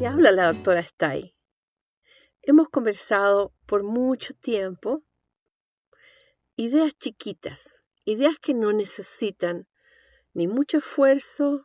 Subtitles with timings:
[0.00, 1.34] Te habla la doctora Stay.
[2.40, 5.02] Hemos conversado por mucho tiempo
[6.56, 7.68] ideas chiquitas,
[8.06, 9.68] ideas que no necesitan
[10.32, 11.64] ni mucho esfuerzo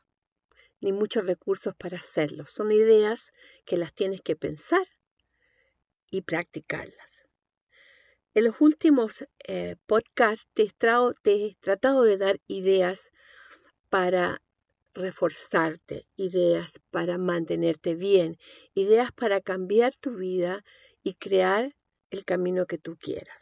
[0.82, 2.46] ni muchos recursos para hacerlo.
[2.46, 3.32] Son ideas
[3.66, 4.86] que las tienes que pensar
[6.12, 7.22] y practicarlas.
[8.34, 10.66] En los últimos eh, podcasts te
[11.24, 13.00] he tratado de dar ideas
[13.90, 14.42] para
[14.96, 18.38] reforzarte, ideas para mantenerte bien,
[18.74, 20.64] ideas para cambiar tu vida
[21.04, 21.76] y crear
[22.10, 23.38] el camino que tú quieras.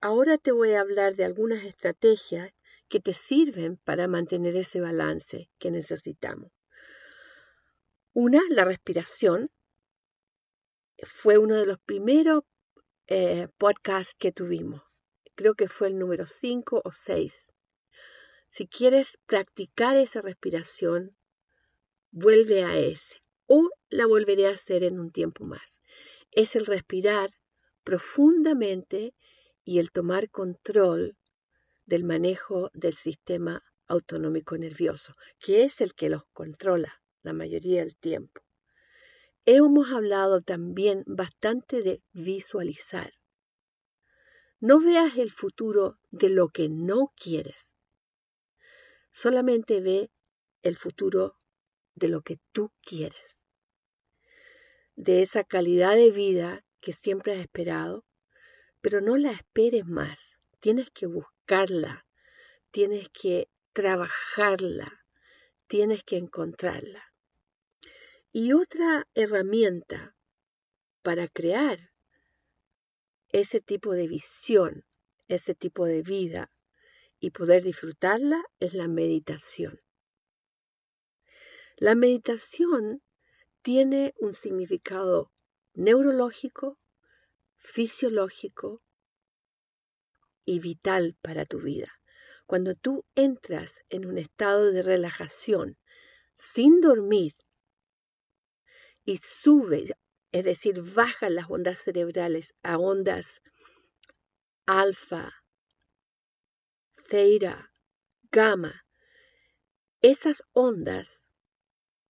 [0.00, 2.52] Ahora te voy a hablar de algunas estrategias
[2.88, 6.52] que te sirven para mantener ese balance que necesitamos.
[8.12, 9.50] Una, la respiración.
[11.02, 12.44] Fue uno de los primeros
[13.08, 14.82] eh, podcasts que tuvimos.
[15.34, 17.53] Creo que fue el número 5 o 6.
[18.56, 21.16] Si quieres practicar esa respiración,
[22.12, 25.80] vuelve a ese o la volveré a hacer en un tiempo más.
[26.30, 27.30] Es el respirar
[27.82, 29.12] profundamente
[29.64, 31.16] y el tomar control
[31.84, 37.96] del manejo del sistema autonómico nervioso, que es el que los controla la mayoría del
[37.96, 38.40] tiempo.
[39.46, 43.14] Hemos hablado también bastante de visualizar.
[44.60, 47.73] No veas el futuro de lo que no quieres
[49.14, 50.10] Solamente ve
[50.62, 51.36] el futuro
[51.94, 53.36] de lo que tú quieres,
[54.96, 58.04] de esa calidad de vida que siempre has esperado,
[58.80, 60.18] pero no la esperes más.
[60.58, 62.04] Tienes que buscarla,
[62.72, 65.06] tienes que trabajarla,
[65.68, 67.04] tienes que encontrarla.
[68.32, 70.16] Y otra herramienta
[71.02, 71.92] para crear
[73.28, 74.84] ese tipo de visión,
[75.28, 76.50] ese tipo de vida,
[77.24, 79.80] y poder disfrutarla es la meditación.
[81.78, 83.02] La meditación
[83.62, 85.32] tiene un significado
[85.72, 86.78] neurológico,
[87.56, 88.82] fisiológico
[90.44, 91.90] y vital para tu vida.
[92.44, 95.78] Cuando tú entras en un estado de relajación
[96.36, 97.32] sin dormir
[99.06, 99.92] y subes,
[100.30, 103.40] es decir, bajas las ondas cerebrales a ondas
[104.66, 105.43] alfa,
[107.14, 107.70] Teira,
[108.32, 108.84] gamma.
[110.02, 111.22] Esas ondas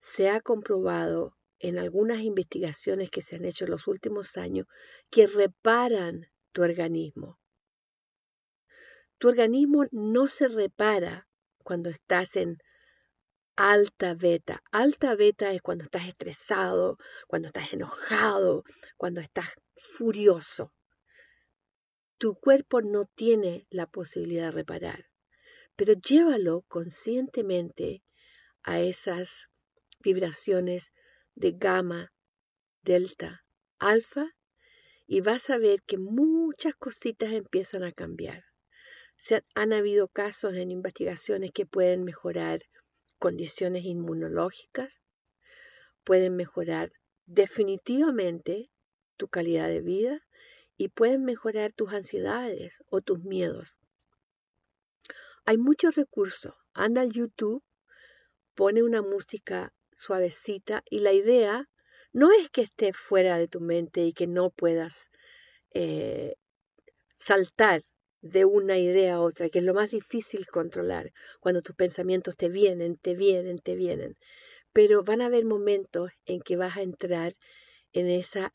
[0.00, 4.66] se ha comprobado en algunas investigaciones que se han hecho en los últimos años
[5.10, 7.38] que reparan tu organismo.
[9.18, 11.28] Tu organismo no se repara
[11.62, 12.56] cuando estás en
[13.56, 14.62] alta beta.
[14.72, 18.64] Alta beta es cuando estás estresado, cuando estás enojado,
[18.96, 20.72] cuando estás furioso
[22.24, 25.10] tu cuerpo no tiene la posibilidad de reparar,
[25.76, 28.02] pero llévalo conscientemente
[28.62, 29.50] a esas
[30.00, 30.90] vibraciones
[31.34, 32.14] de gamma,
[32.80, 33.44] delta,
[33.78, 34.30] alfa,
[35.06, 38.42] y vas a ver que muchas cositas empiezan a cambiar.
[39.18, 42.62] Se han habido casos en investigaciones que pueden mejorar
[43.18, 44.98] condiciones inmunológicas,
[46.04, 46.90] pueden mejorar
[47.26, 48.70] definitivamente
[49.18, 50.22] tu calidad de vida
[50.76, 53.76] y pueden mejorar tus ansiedades o tus miedos.
[55.44, 56.54] Hay muchos recursos.
[56.72, 57.62] Anda al YouTube,
[58.54, 61.68] pone una música suavecita y la idea
[62.12, 65.10] no es que esté fuera de tu mente y que no puedas
[65.72, 66.36] eh,
[67.16, 67.82] saltar
[68.22, 72.48] de una idea a otra, que es lo más difícil controlar, cuando tus pensamientos te
[72.48, 74.16] vienen, te vienen, te vienen.
[74.72, 77.34] Pero van a haber momentos en que vas a entrar
[77.92, 78.52] en esa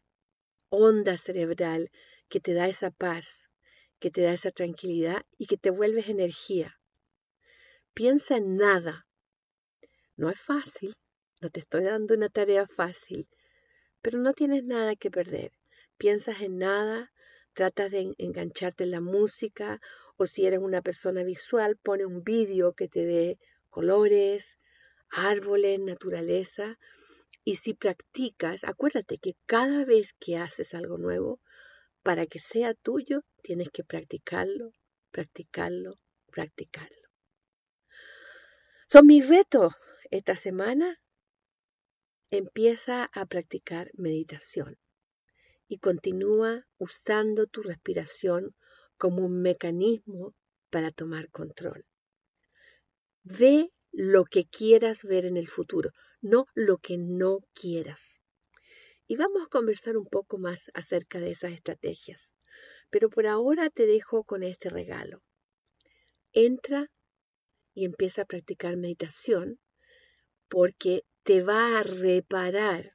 [0.70, 1.92] onda cerebral
[2.30, 3.50] que te da esa paz,
[4.00, 6.80] que te da esa tranquilidad y que te vuelves energía.
[7.94, 9.06] Piensa en nada.
[10.16, 10.96] No es fácil,
[11.42, 13.28] no te estoy dando una tarea fácil,
[14.02, 15.52] pero no tienes nada que perder.
[15.98, 17.12] Piensas en nada,
[17.54, 19.82] tratas de engancharte en la música
[20.18, 23.40] o si eres una persona visual, pone un vídeo que te dé
[23.70, 24.58] colores,
[25.10, 26.78] árboles, naturaleza
[27.44, 31.40] Y si practicas, acuérdate que cada vez que haces algo nuevo,
[32.04, 34.74] para que sea tuyo, tienes que practicarlo,
[35.12, 36.00] practicarlo,
[36.32, 37.10] practicarlo.
[38.88, 39.72] Son mi reto
[40.10, 41.00] esta semana.
[42.32, 44.78] Empieza a practicar meditación
[45.68, 48.56] y continúa usando tu respiración
[48.98, 50.36] como un mecanismo
[50.70, 51.86] para tomar control.
[53.24, 55.92] Ve lo que quieras ver en el futuro,
[56.22, 58.19] no lo que no quieras.
[59.10, 62.32] Y vamos a conversar un poco más acerca de esas estrategias.
[62.92, 65.24] Pero por ahora te dejo con este regalo.
[66.32, 66.92] Entra
[67.74, 69.60] y empieza a practicar meditación
[70.48, 72.94] porque te va a reparar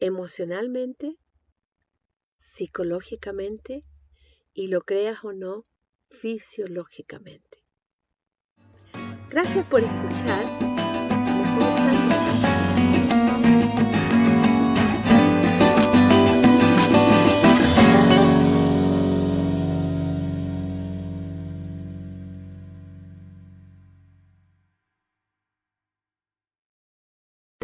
[0.00, 1.18] emocionalmente,
[2.40, 3.84] psicológicamente
[4.54, 5.66] y lo creas o no,
[6.10, 7.62] fisiológicamente.
[9.30, 10.73] Gracias por escuchar.